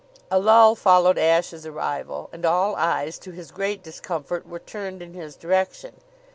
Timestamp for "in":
5.03-5.13